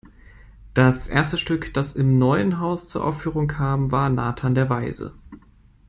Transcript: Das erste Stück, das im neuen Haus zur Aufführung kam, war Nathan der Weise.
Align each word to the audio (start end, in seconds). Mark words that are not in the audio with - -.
Das 0.73 1.07
erste 1.07 1.37
Stück, 1.37 1.75
das 1.75 1.93
im 1.93 2.17
neuen 2.17 2.57
Haus 2.59 2.87
zur 2.87 3.05
Aufführung 3.05 3.47
kam, 3.47 3.91
war 3.91 4.09
Nathan 4.09 4.55
der 4.55 4.67
Weise. 4.67 5.13